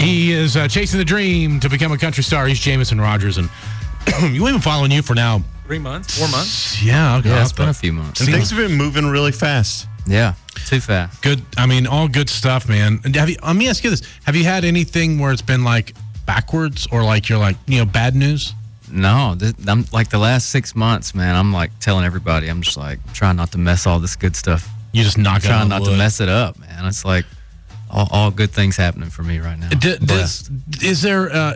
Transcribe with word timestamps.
He 0.00 0.32
is 0.32 0.56
uh, 0.56 0.68
chasing 0.68 0.98
the 0.98 1.04
dream 1.04 1.60
to 1.60 1.68
become 1.68 1.92
a 1.92 1.98
country 1.98 2.22
star. 2.24 2.46
He's 2.46 2.58
Jameson 2.60 3.00
Rodgers, 3.00 3.38
and 3.38 3.48
we've 4.22 4.40
been 4.42 4.60
following 4.60 4.90
you 4.90 5.02
for 5.02 5.14
now. 5.14 5.42
Three 5.66 5.78
months, 5.78 6.18
four 6.18 6.28
months. 6.28 6.82
Yeah, 6.82 7.18
okay. 7.18 7.28
Yeah, 7.28 7.42
it's 7.42 7.52
been 7.52 7.68
a 7.68 7.74
few 7.74 7.92
months. 7.92 8.20
And 8.20 8.28
things 8.28 8.50
have 8.50 8.58
been 8.58 8.76
moving 8.76 9.06
really 9.06 9.30
fast. 9.32 9.86
Yeah, 10.06 10.34
too 10.66 10.80
fast. 10.80 11.22
Good. 11.22 11.42
I 11.56 11.66
mean, 11.66 11.86
all 11.86 12.08
good 12.08 12.28
stuff, 12.28 12.68
man. 12.68 13.00
And 13.04 13.14
have 13.14 13.28
you? 13.30 13.36
Let 13.44 13.54
me 13.54 13.68
ask 13.68 13.84
you 13.84 13.90
this: 13.90 14.02
Have 14.24 14.34
you 14.34 14.44
had 14.44 14.64
anything 14.64 15.18
where 15.18 15.30
it's 15.32 15.42
been 15.42 15.62
like 15.62 15.94
backwards, 16.26 16.88
or 16.90 17.04
like 17.04 17.28
you're 17.28 17.38
like 17.38 17.56
you 17.66 17.78
know 17.78 17.84
bad 17.84 18.16
news? 18.16 18.54
No, 18.90 19.36
th- 19.38 19.54
I'm 19.68 19.84
like 19.92 20.10
the 20.10 20.18
last 20.18 20.48
six 20.50 20.74
months, 20.74 21.14
man. 21.14 21.36
I'm 21.36 21.52
like 21.52 21.70
telling 21.78 22.04
everybody, 22.04 22.48
I'm 22.48 22.62
just 22.62 22.76
like 22.76 22.98
trying 23.12 23.36
not 23.36 23.52
to 23.52 23.58
mess 23.58 23.86
all 23.86 24.00
this 24.00 24.16
good 24.16 24.34
stuff. 24.34 24.68
You 24.92 25.04
just 25.04 25.18
knock 25.18 25.44
it 25.44 25.46
Trying 25.46 25.62
on 25.62 25.68
not 25.68 25.82
wood. 25.82 25.90
to 25.90 25.96
mess 25.96 26.20
it 26.20 26.28
up, 26.28 26.58
man. 26.58 26.84
It's 26.86 27.04
like 27.04 27.24
all, 27.90 28.08
all 28.10 28.30
good 28.30 28.50
things 28.50 28.76
happening 28.76 29.10
for 29.10 29.22
me 29.22 29.38
right 29.38 29.58
now. 29.58 29.68
D- 29.70 29.98
does, 29.98 30.50
is 30.82 31.02
there 31.02 31.30
uh, 31.30 31.54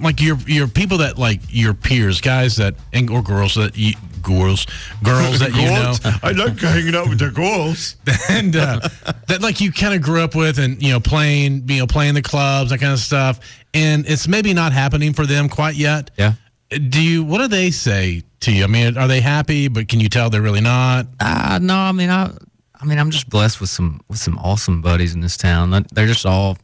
like 0.00 0.20
your 0.20 0.36
your 0.46 0.68
people 0.68 0.98
that 0.98 1.18
like 1.18 1.40
your 1.48 1.74
peers, 1.74 2.20
guys 2.20 2.56
that 2.56 2.74
and 2.92 3.08
or 3.10 3.22
girls 3.22 3.54
that 3.54 3.76
you 3.76 3.94
girls 4.22 4.66
girls 5.04 5.38
that 5.38 5.54
you 5.54 5.62
know 5.62 5.94
I 6.22 6.32
like 6.32 6.58
hanging 6.58 6.96
out 6.96 7.08
with 7.08 7.20
the 7.20 7.30
girls. 7.30 7.96
and 8.28 8.56
uh, 8.56 8.80
that 9.28 9.40
like 9.40 9.60
you 9.60 9.70
kind 9.72 9.94
of 9.94 10.02
grew 10.02 10.20
up 10.20 10.34
with 10.34 10.58
and 10.58 10.82
you 10.82 10.92
know 10.92 11.00
playing 11.00 11.68
you 11.68 11.78
know 11.78 11.86
playing 11.86 12.14
the 12.14 12.22
clubs 12.22 12.70
that 12.70 12.78
kind 12.78 12.92
of 12.92 12.98
stuff 12.98 13.40
and 13.76 14.08
it's 14.08 14.26
maybe 14.26 14.54
not 14.54 14.72
happening 14.72 15.12
for 15.12 15.26
them 15.26 15.48
quite 15.48 15.74
yet. 15.74 16.10
yeah. 16.16 16.32
Do 16.70 17.00
you? 17.00 17.22
What 17.22 17.38
do 17.38 17.46
they 17.46 17.70
say 17.70 18.24
to 18.40 18.50
you? 18.50 18.64
I 18.64 18.66
mean, 18.66 18.98
are 18.98 19.06
they 19.06 19.20
happy? 19.20 19.68
But 19.68 19.86
can 19.86 20.00
you 20.00 20.08
tell 20.08 20.30
they're 20.30 20.42
really 20.42 20.60
not? 20.60 21.06
Uh, 21.20 21.60
no, 21.62 21.76
I 21.76 21.92
mean, 21.92 22.10
I, 22.10 22.32
I 22.80 22.84
mean, 22.84 22.98
I'm 22.98 23.10
just 23.10 23.28
blessed 23.30 23.60
with 23.60 23.70
some 23.70 24.00
with 24.08 24.18
some 24.18 24.38
awesome 24.38 24.82
buddies 24.82 25.14
in 25.14 25.20
this 25.20 25.36
town. 25.36 25.70
They're 25.92 26.06
just 26.06 26.26
all 26.26 26.58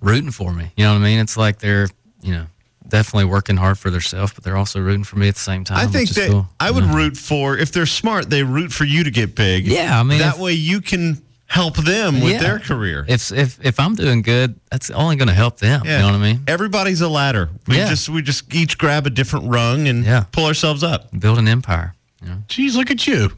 rooting 0.00 0.30
for 0.30 0.52
me. 0.52 0.70
You 0.76 0.84
know 0.84 0.92
what 0.92 1.00
I 1.00 1.04
mean? 1.04 1.18
It's 1.18 1.36
like 1.36 1.58
they're, 1.58 1.88
you 2.22 2.32
know, 2.32 2.46
definitely 2.88 3.24
working 3.24 3.56
hard 3.56 3.78
for 3.78 3.90
themselves, 3.90 4.32
but 4.34 4.44
they're 4.44 4.56
also 4.56 4.80
rooting 4.80 5.04
for 5.04 5.16
me 5.16 5.28
at 5.28 5.34
the 5.34 5.40
same 5.40 5.64
time. 5.64 5.78
I 5.78 5.86
think 5.90 6.10
that 6.10 6.30
cool. 6.30 6.48
I 6.60 6.70
would 6.70 6.84
root 6.84 7.16
for 7.16 7.56
if 7.56 7.72
they're 7.72 7.86
smart, 7.86 8.28
they 8.30 8.42
root 8.42 8.72
for 8.72 8.84
you 8.84 9.04
to 9.04 9.10
get 9.10 9.34
big. 9.34 9.66
Yeah, 9.66 9.98
I 9.98 10.02
mean, 10.02 10.18
that 10.18 10.34
if- 10.34 10.40
way 10.40 10.52
you 10.52 10.80
can 10.80 11.22
help 11.48 11.76
them 11.76 12.20
with 12.20 12.32
Yeah. 12.34 12.38
their 12.40 12.58
career. 12.58 13.04
If 13.08 13.32
if 13.32 13.58
if 13.64 13.78
I'm 13.80 13.94
doing 13.94 14.22
good, 14.22 14.58
that's 14.70 14.90
only 14.90 15.16
going 15.16 15.28
to 15.28 15.34
help 15.34 15.58
them. 15.58 15.82
You 15.84 15.92
know 15.92 16.06
what 16.06 16.14
I 16.14 16.18
mean? 16.18 16.42
Everybody's 16.46 17.00
a 17.00 17.08
ladder. 17.08 17.48
We 17.66 17.76
Yeah. 17.76 17.88
just 17.88 18.08
we 18.08 18.20
just 18.20 18.52
each 18.52 18.76
grab 18.78 19.06
a 19.06 19.10
different 19.10 19.46
rung 19.48 19.88
and 19.88 20.04
Yeah. 20.04 20.24
pull 20.32 20.44
ourselves 20.46 20.82
up. 20.82 21.08
Build 21.18 21.38
an 21.38 21.46
empire. 21.48 21.94
You 22.22 22.28
know? 22.28 22.42
Geez, 22.48 22.74
look 22.76 22.90
at 22.90 23.06
you. 23.06 23.32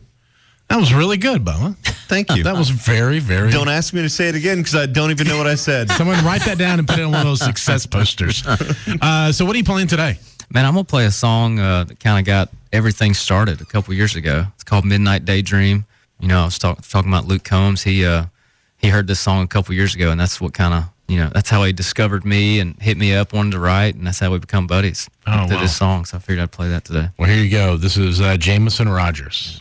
That 0.68 0.78
was 0.80 0.92
really 0.92 1.16
good, 1.16 1.44
Bubba. 1.44 1.76
Thank 2.08 2.34
you. 2.34 2.42
That 2.42 2.56
was 2.56 2.70
very, 2.70 3.18
very. 3.18 3.50
don't 3.50 3.68
ask 3.68 3.92
me 3.92 4.00
to 4.00 4.08
say 4.08 4.28
it 4.28 4.34
again 4.34 4.58
because 4.58 4.74
I 4.74 4.86
don't 4.86 5.10
even 5.10 5.26
know 5.26 5.36
what 5.36 5.46
I 5.46 5.54
said. 5.54 5.90
Someone 5.98 6.24
write 6.24 6.42
that 6.46 6.56
down 6.56 6.78
and 6.78 6.88
put 6.88 6.98
it 6.98 7.02
on 7.02 7.12
one 7.12 7.20
of 7.20 7.26
those 7.26 7.44
success 7.44 7.84
posters. 7.96 8.42
Uh, 8.46 9.30
so, 9.30 9.44
what 9.44 9.54
are 9.54 9.58
you 9.58 9.64
playing 9.64 9.88
today? 9.88 10.18
Man, 10.50 10.64
I'm 10.64 10.72
gonna 10.72 10.84
play 10.84 11.04
a 11.04 11.10
song 11.10 11.58
uh, 11.58 11.84
that 11.84 12.00
kind 12.00 12.18
of 12.18 12.24
got 12.24 12.48
everything 12.72 13.12
started 13.12 13.60
a 13.60 13.66
couple 13.66 13.92
years 13.92 14.16
ago. 14.16 14.46
It's 14.54 14.64
called 14.64 14.86
Midnight 14.86 15.26
Daydream. 15.26 15.84
You 16.20 16.28
know, 16.28 16.40
I 16.40 16.44
was 16.46 16.58
talk- 16.58 16.80
talking 16.88 17.10
about 17.10 17.26
Luke 17.26 17.44
Combs. 17.44 17.82
He 17.82 18.06
uh, 18.06 18.24
he 18.78 18.88
heard 18.88 19.06
this 19.06 19.20
song 19.20 19.42
a 19.42 19.46
couple 19.46 19.74
years 19.74 19.94
ago, 19.94 20.10
and 20.10 20.18
that's 20.18 20.40
what 20.40 20.54
kind 20.54 20.72
of 20.72 20.84
you 21.06 21.18
know 21.18 21.30
that's 21.34 21.50
how 21.50 21.62
he 21.64 21.74
discovered 21.74 22.24
me 22.24 22.60
and 22.60 22.80
hit 22.80 22.96
me 22.96 23.14
up, 23.14 23.34
wanted 23.34 23.52
to 23.52 23.58
write, 23.58 23.94
and 23.94 24.06
that's 24.06 24.18
how 24.18 24.32
we 24.32 24.38
become 24.38 24.66
buddies. 24.66 25.10
Oh, 25.26 25.46
through 25.46 25.56
wow. 25.56 25.62
this 25.62 25.76
song, 25.76 26.04
so 26.06 26.16
I 26.16 26.20
figured 26.20 26.42
I'd 26.42 26.50
play 26.50 26.68
that 26.68 26.86
today. 26.86 27.10
Well, 27.18 27.28
here 27.28 27.42
you 27.42 27.50
go. 27.50 27.76
This 27.76 27.98
is 27.98 28.22
uh, 28.22 28.38
Jameson 28.38 28.88
Rodgers. 28.88 29.60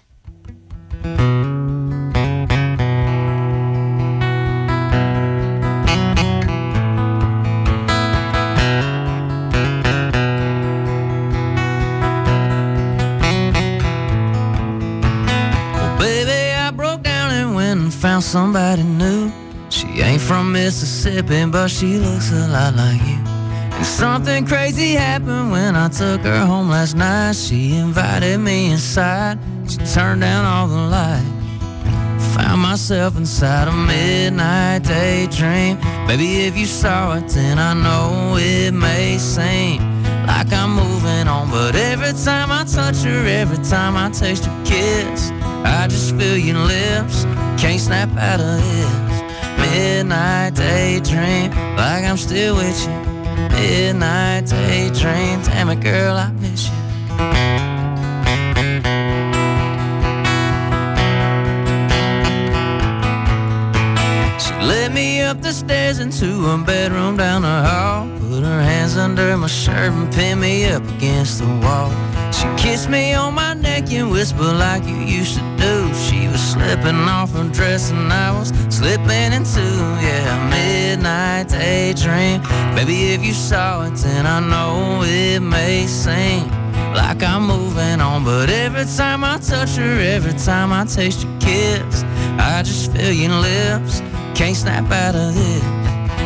Found 18.18 18.24
somebody 18.24 18.82
new. 18.82 19.32
She 19.70 19.86
ain't 20.02 20.22
from 20.22 20.52
Mississippi, 20.52 21.46
but 21.46 21.68
she 21.68 22.00
looks 22.00 22.32
a 22.32 22.48
lot 22.48 22.74
like 22.74 23.02
you. 23.02 23.20
And 23.78 23.86
something 23.86 24.46
crazy 24.48 24.94
happened 24.94 25.52
when 25.52 25.76
I 25.76 25.88
took 25.90 26.22
her 26.22 26.46
home 26.46 26.70
last 26.70 26.96
night. 26.96 27.36
She 27.36 27.76
invited 27.76 28.40
me 28.40 28.72
inside. 28.72 29.38
She 29.70 29.78
turned 29.94 30.22
down 30.22 30.46
all 30.46 30.68
the 30.68 30.84
light. 30.98 31.28
Found 32.34 32.62
myself 32.62 33.18
inside 33.18 33.68
a 33.68 33.72
midnight 33.72 34.84
daydream. 34.84 35.78
Baby, 36.08 36.48
if 36.48 36.58
you 36.58 36.66
saw 36.66 37.18
it, 37.18 37.28
then 37.28 37.60
I 37.60 37.74
know 37.74 38.38
it 38.40 38.72
may 38.72 39.20
seem 39.20 39.78
like 40.26 40.52
I'm 40.52 40.72
moving 40.74 41.28
on. 41.28 41.52
But 41.52 41.76
every 41.76 42.14
time 42.26 42.52
I 42.52 42.64
touch 42.64 43.04
her, 43.04 43.28
every 43.28 43.64
time 43.64 43.96
I 43.96 44.10
taste 44.10 44.46
her 44.46 44.66
kiss, 44.66 45.30
I 45.64 45.88
just 45.88 46.16
feel 46.16 46.38
your 46.38 46.58
lips. 46.58 47.26
Can't 47.58 47.82
snap 47.82 48.10
out 48.18 48.40
of 48.40 48.62
this 48.62 49.22
midnight 49.60 50.54
daydream. 50.54 51.50
Like 51.76 52.04
I'm 52.04 52.18
still 52.18 52.56
with 52.56 52.80
you. 52.84 52.94
Midnight 53.50 54.46
daydream. 54.46 55.42
Damn 55.42 55.70
it, 55.70 55.82
girl, 55.82 56.16
I 56.18 56.32
miss 56.34 56.70
you. 56.70 56.87
Up 65.28 65.42
the 65.42 65.52
stairs 65.52 66.00
into 66.00 66.48
a 66.48 66.58
bedroom 66.58 67.18
down 67.18 67.42
the 67.42 67.62
hall. 67.70 68.08
Put 68.30 68.44
her 68.44 68.62
hands 68.62 68.96
under 68.96 69.36
my 69.36 69.48
shirt 69.48 69.92
and 69.92 70.12
pinned 70.14 70.40
me 70.40 70.66
up 70.66 70.84
against 70.96 71.40
the 71.40 71.48
wall. 71.64 71.92
She 72.32 72.48
kissed 72.56 72.90
me 72.90 73.14
on 73.14 73.34
my 73.34 73.54
neck 73.54 73.92
and 73.92 74.10
whispered 74.10 74.58
like 74.58 74.86
you 74.86 74.96
used 74.96 75.36
to 75.36 75.44
do. 75.58 75.94
She 75.96 76.30
was 76.30 76.40
slipping 76.40 77.02
off 77.10 77.34
her 77.34 77.50
dress 77.50 77.92
and 77.92 78.12
I 78.12 78.32
was 78.40 78.50
slipping 78.70 79.34
into, 79.34 79.66
yeah, 80.02 80.50
midnight 80.50 81.50
daydream. 81.50 82.42
Baby, 82.76 83.14
if 83.14 83.26
you 83.26 83.34
saw 83.34 83.86
it, 83.86 83.96
then 83.96 84.26
I 84.26 84.40
know 84.40 85.04
it 85.04 85.42
may 85.42 85.88
seem 85.88 86.48
like 86.94 87.22
I'm 87.22 87.46
moving 87.48 88.00
on. 88.00 88.24
But 88.24 88.50
every 88.50 88.86
time 88.86 89.26
I 89.26 89.40
touch 89.40 89.76
her, 89.76 90.00
every 90.00 90.34
time 90.34 90.72
I 90.72 90.86
taste 90.86 91.24
your 91.24 91.38
kiss, 91.42 92.04
I 92.40 92.64
just 92.64 92.94
feel 92.94 93.12
your 93.12 93.36
lips. 93.36 94.02
Can't 94.38 94.56
snap 94.56 94.92
out 94.92 95.16
of 95.16 95.34
this 95.34 95.64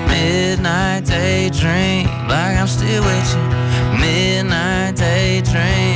midnight 0.09 1.05
daydream. 1.05 2.07
Like 2.27 2.57
I'm 2.57 2.67
still 2.67 3.01
with 3.01 3.33
you. 3.33 4.01
Midnight 4.01 4.97
daydream. 4.97 5.90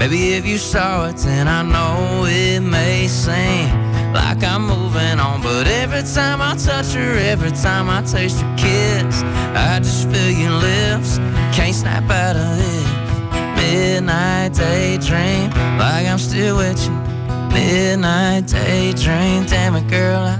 Baby, 0.00 0.32
if 0.32 0.46
you 0.46 0.56
saw 0.56 1.08
it, 1.10 1.16
then 1.16 1.46
I 1.46 1.60
know 1.60 2.24
it 2.26 2.60
may 2.60 3.06
seem 3.06 3.68
like 4.14 4.42
I'm 4.42 4.66
moving 4.66 5.20
on. 5.20 5.42
But 5.42 5.66
every 5.66 6.02
time 6.14 6.40
I 6.40 6.56
touch 6.56 6.94
her, 6.94 7.18
every 7.18 7.50
time 7.50 7.90
I 7.90 8.00
taste 8.00 8.40
her 8.40 8.56
kiss, 8.56 9.22
I 9.54 9.78
just 9.78 10.08
feel 10.08 10.30
your 10.30 10.52
lips. 10.52 11.18
Can't 11.54 11.74
snap 11.74 12.08
out 12.10 12.34
of 12.34 12.56
this 12.56 12.86
midnight 13.60 14.54
daydream. 14.54 15.50
Like 15.78 16.06
I'm 16.06 16.18
still 16.18 16.56
with 16.56 16.82
you. 16.82 16.92
Midnight 17.52 18.46
daydream. 18.46 19.44
Damn 19.44 19.76
it, 19.76 19.86
girl, 19.90 20.22
I 20.22 20.38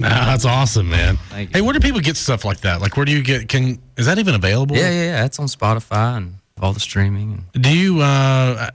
Ah, 0.04 0.26
that's 0.26 0.44
awesome, 0.44 0.88
man. 0.90 1.16
Thank 1.30 1.50
you. 1.50 1.54
Hey, 1.54 1.60
where 1.62 1.72
do 1.72 1.80
people 1.80 2.00
get 2.00 2.16
stuff 2.16 2.44
like 2.44 2.60
that? 2.60 2.80
Like, 2.80 2.96
where 2.96 3.04
do 3.06 3.12
you 3.12 3.22
get? 3.22 3.48
Can 3.48 3.78
is 3.96 4.06
that 4.06 4.18
even 4.18 4.34
available? 4.34 4.76
Yeah, 4.76 4.90
yeah, 4.90 5.04
yeah. 5.04 5.24
It's 5.24 5.38
on 5.38 5.46
Spotify 5.46 6.16
and 6.18 6.34
all 6.60 6.72
the 6.72 6.80
streaming. 6.80 7.44
And 7.54 7.62
Do 7.64 7.76
you? 7.76 8.00
Uh, 8.00 8.70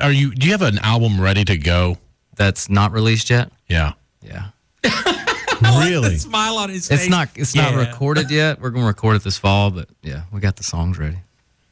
are 0.00 0.12
you? 0.12 0.34
Do 0.34 0.46
you 0.46 0.52
have 0.52 0.62
an 0.62 0.78
album 0.80 1.20
ready 1.20 1.44
to 1.44 1.56
go? 1.56 1.98
that's 2.36 2.68
not 2.68 2.90
released 2.90 3.30
yet. 3.30 3.52
Yeah. 3.68 3.92
Yeah. 4.20 4.48
Really? 5.62 6.16
Smile 6.18 6.56
on 6.58 6.68
his 6.68 6.88
face. 6.88 7.02
It's 7.02 7.08
not 7.08 7.28
it's 7.36 7.54
not 7.54 7.72
Yeah. 7.72 7.86
recorded 7.86 8.30
yet. 8.30 8.60
We're 8.60 8.70
gonna 8.70 8.86
record 8.86 9.16
it 9.16 9.22
this 9.22 9.38
fall, 9.38 9.70
but 9.70 9.88
yeah, 10.02 10.22
we 10.32 10.40
got 10.40 10.56
the 10.56 10.62
songs 10.64 10.98
ready. 10.98 11.18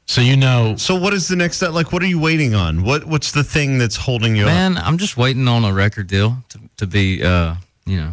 So 0.07 0.21
you 0.21 0.37
know, 0.37 0.77
So 0.77 0.95
what 0.95 1.13
is 1.15 1.27
the 1.29 1.37
next 1.37 1.57
step? 1.57 1.73
Like, 1.73 1.93
what 1.93 2.03
are 2.03 2.07
you 2.07 2.19
waiting 2.21 2.55
on? 2.55 2.85
What 2.85 3.05
What's 3.07 3.33
the 3.33 3.43
thing 3.45 3.79
that's 3.79 3.97
holding 3.97 4.37
you 4.37 4.45
up? 4.45 4.49
Man, 4.49 4.79
I'm 4.79 4.99
just 4.99 5.17
waiting 5.17 5.47
on 5.49 5.65
a 5.65 5.73
record 5.73 6.07
deal 6.07 6.37
to, 6.51 6.61
to 6.79 6.87
be 6.87 7.23
uh 7.25 7.57
you 7.85 7.97
know 7.97 8.13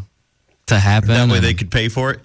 to 0.70 0.80
happen. 0.80 1.10
That 1.10 1.30
way 1.30 1.40
they 1.40 1.54
could 1.54 1.70
pay 1.72 1.90
for 1.90 2.12
it. 2.12 2.22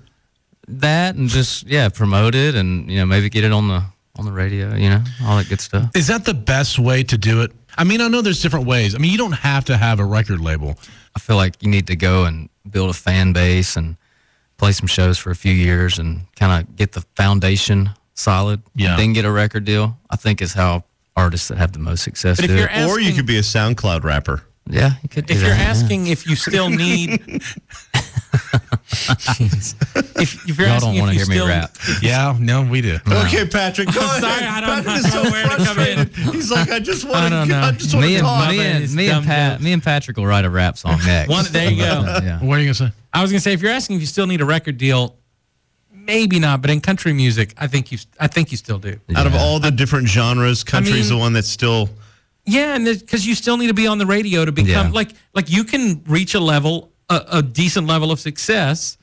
that 0.69 1.15
and 1.17 1.29
just 1.29 1.67
yeah 1.67 1.89
promote 1.91 2.35
it 2.35 2.55
and 2.55 2.91
you 2.91 2.97
know 2.99 3.05
maybe 3.07 3.29
get 3.29 3.45
it 3.45 3.53
on 3.53 3.69
the 3.69 3.83
on 4.17 4.25
the 4.25 4.33
radio. 4.33 4.75
You 4.75 4.91
know 4.91 5.03
all 5.25 5.37
that 5.37 5.49
good 5.49 5.61
stuff. 5.61 5.91
is 5.95 6.07
that 6.07 6.25
the 6.25 6.35
best 6.35 6.79
way 6.79 7.03
to 7.05 7.19
do 7.19 7.43
it? 7.43 7.53
I 7.77 7.83
mean, 7.85 8.01
I 8.01 8.07
know 8.09 8.23
there's 8.23 8.41
different 8.41 8.67
ways. 8.67 8.95
I 8.95 8.99
mean, 8.99 9.11
you 9.11 9.19
don't 9.19 9.33
have 9.33 9.65
to 9.67 9.77
have 9.77 9.99
a 9.99 10.05
record 10.05 10.41
label. 10.41 10.79
I 11.17 11.19
feel 11.19 11.37
like 11.37 11.61
you 11.63 11.69
need 11.69 11.89
to 11.89 11.97
go 11.97 12.25
and 12.25 12.49
build 12.71 12.91
a 12.91 12.93
fan 12.95 13.33
base 13.33 13.77
and 13.77 13.97
play 14.57 14.71
some 14.73 14.87
shows 14.87 15.19
for 15.19 15.31
a 15.33 15.35
few 15.37 15.53
years 15.53 15.99
and 15.99 16.23
kind 16.37 16.53
of 16.65 16.77
get 16.77 16.93
the 16.93 17.01
foundation 17.17 17.91
solid. 18.15 18.63
Yeah. 18.77 18.97
Then 18.97 19.13
get 19.13 19.25
a 19.25 19.31
record 19.33 19.65
deal. 19.65 19.99
I 20.09 20.15
think 20.17 20.41
is 20.41 20.53
how 20.55 20.85
artists 21.17 21.49
that 21.49 21.59
have 21.59 21.73
the 21.73 21.79
most 21.81 22.05
success 22.05 22.37
But 22.37 22.45
if 22.45 22.51
do 22.53 22.57
you're 22.59 22.69
it. 22.71 22.89
or 22.89 23.01
you 23.01 23.13
could 23.13 23.27
be 23.27 23.39
a 23.39 23.43
SoundCloud 23.43 24.05
rapper. 24.05 24.43
Yeah, 24.69 24.93
you 25.03 25.09
could 25.09 25.27
do 25.27 25.35
If 25.35 25.41
that. 25.41 25.47
you're 25.47 25.57
yeah. 25.57 25.63
asking 25.71 26.07
if 26.07 26.27
you 26.29 26.37
still 26.37 26.71
need, 26.71 27.21
if, 29.09 30.49
if 30.49 30.59
you're 30.59 30.69
Y'all 30.69 30.81
don't 30.81 30.99
want 30.99 31.11
to 31.13 31.17
hear 31.17 31.25
you 31.35 31.43
me 31.43 31.49
rap. 31.49 31.77
Yeah, 32.03 32.37
no, 32.41 32.63
we 32.63 32.81
do. 32.81 32.99
Okay, 33.07 33.47
Patrick, 33.47 33.93
go 33.93 34.01
ahead. 34.05 34.21
sorry, 34.23 34.45
I 34.45 34.61
don't 34.61 34.85
Patrick 34.85 35.05
is 35.07 35.15
know 35.15 35.23
where 35.31 35.45
to 35.45 35.57
come 35.65 35.79
in. 35.79 35.97
frustrated. 36.09 36.35
He's 36.35 36.51
like, 36.51 36.71
I 36.71 36.79
just 36.79 37.05
want 37.05 37.17
I 37.17 37.29
don't 37.29 37.47
to. 37.49 37.53
know. 37.53 37.61
I 37.61 37.73
just 37.73 37.95
want 37.95 38.07
me 38.07 38.13
to 38.13 38.19
and 38.19 38.27
talk. 38.27 38.51
me 38.51 38.61
and 38.61 38.95
me 38.95 39.09
and 39.11 39.25
Pat, 39.27 39.61
me 39.63 39.73
and 39.73 39.83
Patrick 39.83 40.17
will 40.17 40.27
write 40.27 40.45
a 40.45 40.51
rap 40.51 40.77
song 40.79 40.99
next. 41.07 41.31
One- 41.31 41.45
there 41.51 41.71
you 41.71 41.79
go. 41.79 41.85
yeah. 42.23 42.41
What 42.41 42.59
are 42.59 42.61
you 42.61 42.67
gonna 42.67 42.75
say? 42.75 42.93
I 43.13 43.23
was 43.23 43.31
gonna 43.31 43.41
say 43.41 43.53
if 43.53 43.63
you're 43.63 43.71
asking 43.73 43.97
if 43.97 44.01
you 44.03 44.07
still 44.07 44.27
need 44.27 44.41
a 44.41 44.45
record 44.45 44.77
deal, 44.79 45.17
maybe 45.93 46.39
not. 46.39 46.61
But 46.61 46.71
in 46.71 46.81
country 46.81 47.13
music, 47.13 47.55
I 47.57 47.67
think 47.67 47.93
you, 47.93 47.99
I 48.21 48.27
think 48.27 48.51
you 48.51 48.57
still 48.57 48.79
do. 48.79 48.99
Out 49.17 49.27
of 49.27 49.35
all 49.35 49.59
the 49.61 49.71
different 49.71 50.09
genres, 50.09 50.65
country's 50.65 51.09
mean- 51.11 51.19
the 51.19 51.23
one 51.23 51.33
that's 51.33 51.49
still. 51.49 51.89
Yeah, 52.47 52.75
and 52.75 52.85
because 52.85 53.27
you 53.27 53.35
still 53.35 53.57
need 53.57 53.69
to 53.69 53.75
be 53.75 53.87
on 53.87 53.97
the 53.97 54.05
radio 54.05 54.45
to 54.45 54.53
become 54.53 54.89
Yeah. 54.89 54.93
like 54.93 55.13
like 55.35 55.51
you 55.51 55.65
can 55.65 56.03
reach 56.07 56.35
a 56.35 56.41
level, 56.41 56.93
a, 57.11 57.23
a 57.33 57.43
decent 57.43 57.87
level 57.87 58.11
of 58.11 58.21
success, 58.21 58.97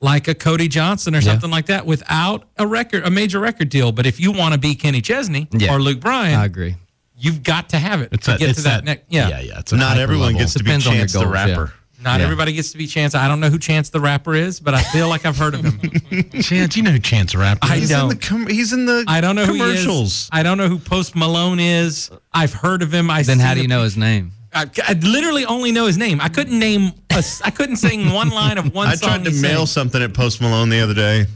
like 0.00 0.28
a 0.28 0.34
Cody 0.34 0.68
Johnson 0.68 1.14
or 1.14 1.18
Yeah. 1.18 1.24
something 1.32 1.50
like 1.50 1.66
that, 1.66 1.86
without 1.86 2.44
a 2.58 2.66
record, 2.66 3.04
a 3.06 3.10
major 3.10 3.38
record 3.40 3.68
deal. 3.68 3.92
But 3.92 4.06
if 4.06 4.20
you 4.20 4.32
want 4.32 4.52
to 4.54 4.58
be 4.60 4.74
Kenny 4.74 5.00
Chesney 5.00 5.48
Yeah. 5.52 5.74
or 5.74 5.80
Luke 5.80 6.00
Bryan, 6.00 6.38
I 6.38 6.44
agree. 6.44 6.76
you've 7.18 7.42
got 7.42 7.70
to 7.70 7.78
have 7.78 8.00
it 8.02 8.10
It's 8.12 8.26
to 8.26 8.34
a- 8.34 8.38
get 8.38 8.56
to 8.56 8.62
that, 8.62 8.84
next. 8.84 9.04
Yeah. 9.08 9.28
yeah, 9.28 9.40
yeah. 9.40 9.58
It's 9.60 9.72
Not 9.72 9.98
everyone 9.98 10.26
level. 10.28 10.40
gets 10.40 10.52
to 10.54 10.58
be 10.60 10.64
Depends 10.64 10.86
on 10.86 10.92
your 10.94 11.02
Chance 11.02 11.12
the 11.14 11.18
goals, 11.20 11.34
yeah. 11.34 11.46
rapper. 11.48 11.72
Not 11.98 12.18
Yeah. 12.20 12.24
everybody 12.26 12.52
gets 12.52 12.72
to 12.72 12.78
be 12.78 12.86
Chance. 12.86 13.14
I 13.14 13.26
don't 13.26 13.40
know 13.40 13.48
who 13.48 13.58
Chance 13.58 13.88
the 13.88 14.00
rapper 14.00 14.34
is, 14.34 14.60
but 14.60 14.74
I 14.74 14.82
feel 14.82 15.08
like 15.08 15.24
I've 15.24 15.38
heard 15.38 15.54
of 15.54 15.64
him. 15.64 16.30
Chance. 16.42 16.76
You 16.76 16.82
know 16.82 16.90
who 16.90 16.98
Chance 16.98 17.32
the 17.32 17.38
Rapper 17.38 17.60
I? 17.66 17.78
He's 17.78 17.88
don't. 17.88 18.10
the 18.10 18.16
com- 18.16 18.46
he's 18.48 18.74
in 18.74 18.84
the 18.84 19.02
I 19.08 19.22
don't 19.22 19.34
know 19.34 19.46
commercials. 19.46 19.84
who 19.86 19.92
he 20.00 20.04
is. 20.04 20.28
I 20.30 20.42
don't 20.42 20.58
know 20.58 20.68
who 20.68 20.78
Post 20.78 21.16
Malone 21.16 21.58
is. 21.58 22.10
I've 22.34 22.52
heard 22.52 22.82
of 22.82 22.92
him. 22.92 23.10
I 23.10 23.22
Then 23.22 23.38
see 23.38 23.42
how 23.42 23.54
do 23.54 23.62
you 23.62 23.66
know 23.68 23.82
his 23.82 23.96
name? 23.96 24.32
I, 24.56 24.66
I 24.88 24.92
literally 24.94 25.44
only 25.44 25.70
know 25.72 25.86
his 25.86 25.98
name. 25.98 26.20
I 26.20 26.28
couldn't 26.28 26.58
name. 26.58 26.92
A, 27.10 27.22
I 27.44 27.50
couldn't 27.50 27.76
sing 27.76 28.12
one 28.12 28.30
line 28.30 28.58
of 28.58 28.74
one 28.74 28.86
song. 28.86 28.92
I 28.92 28.94
song. 28.96 29.08
tried 29.08 29.24
to 29.24 29.30
he 29.30 29.40
mail 29.42 29.66
sang. 29.66 29.88
something 29.88 30.02
at 30.02 30.14
Post 30.14 30.40
Malone 30.40 30.68
the 30.70 30.80
other 30.80 30.94
day. 30.94 31.26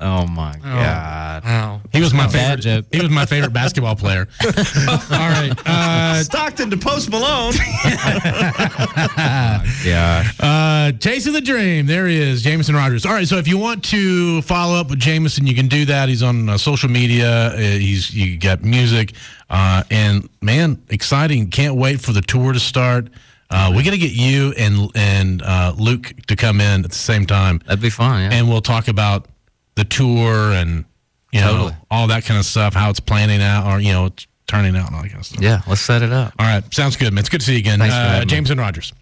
Oh 0.00 0.26
my 0.26 0.54
god. 0.62 1.44
Wow. 1.44 1.80
He 1.92 2.00
was 2.00 2.14
my 2.14 2.26
Bad 2.26 2.32
favorite. 2.32 2.60
joke. 2.60 2.84
He 2.92 3.00
was 3.00 3.10
my 3.10 3.26
favorite 3.26 3.52
basketball 3.52 3.96
player. 3.96 4.28
All 4.44 4.50
right. 5.28 5.52
Uh, 5.66 6.22
Stockton 6.22 6.70
to 6.70 6.76
Post 6.76 7.10
Malone. 7.10 7.54
Yeah. 9.84 10.24
Uh, 10.40 10.92
Chasing 10.92 11.32
the 11.32 11.40
Dream. 11.40 11.86
There 11.86 12.06
he 12.06 12.16
is, 12.20 12.42
Jameson 12.42 12.74
Rodgers. 12.74 13.06
All 13.06 13.12
right, 13.12 13.26
so 13.26 13.36
if 13.36 13.46
you 13.48 13.58
want 13.58 13.84
to 13.86 14.42
follow 14.42 14.74
up 14.78 14.90
with 14.90 14.98
Jameson, 14.98 15.46
you 15.46 15.54
can 15.54 15.68
do 15.68 15.84
that. 15.86 16.08
He's 16.08 16.22
on 16.22 16.48
uh, 16.48 16.58
social 16.58 16.88
media. 16.90 17.28
Uh, 17.48 17.56
he's 17.58 18.12
you 18.14 18.38
got 18.38 18.62
music, 18.62 19.14
uh, 19.50 19.82
and 19.90 20.28
man, 20.42 20.82
exciting! 20.88 21.48
Can't 21.50 21.76
wait 21.76 22.00
for 22.00 22.12
the 22.12 22.20
tour 22.22 22.52
to 22.52 22.60
start. 22.60 23.08
Uh, 23.50 23.72
we 23.74 23.82
got 23.82 23.92
to 23.92 23.98
get 23.98 24.12
you 24.12 24.52
and 24.58 24.90
and 24.94 25.42
uh, 25.42 25.72
Luke 25.78 26.12
to 26.26 26.36
come 26.36 26.60
in 26.60 26.84
at 26.84 26.90
the 26.90 26.96
same 26.96 27.24
time, 27.26 27.60
That'd 27.66 27.80
be 27.80 27.90
fun. 27.90 28.30
Yeah. 28.30 28.36
and 28.38 28.48
we'll 28.48 28.60
talk 28.60 28.88
about 28.88 29.26
the 29.78 29.84
tour 29.84 30.52
and 30.52 30.84
you 31.32 31.40
know 31.40 31.52
Totally. 31.52 31.74
all 31.90 32.06
that 32.08 32.24
kind 32.24 32.38
of 32.38 32.44
stuff, 32.44 32.74
how 32.74 32.90
it's 32.90 33.00
planning 33.00 33.40
out 33.40 33.66
or 33.72 33.80
you 33.80 33.92
know 33.92 34.06
it's 34.06 34.26
turning 34.46 34.76
out 34.76 34.86
and 34.88 34.96
all 34.96 35.02
that 35.02 35.08
kind 35.08 35.20
of 35.20 35.26
stuff. 35.26 35.40
yeah. 35.42 35.60
Let's 35.68 35.80
set 35.80 36.02
it 36.02 36.12
up. 36.12 36.34
All 36.38 36.46
right, 36.46 36.62
sounds 36.74 36.96
good, 36.96 37.12
man. 37.12 37.20
It's 37.20 37.28
good 37.28 37.40
to 37.40 37.46
see 37.46 37.52
you 37.54 37.58
again, 37.60 37.78
Thanks 37.78 37.94
uh, 37.94 38.20
me. 38.20 38.26
Jameson 38.26 38.58
Rodgers. 38.58 38.92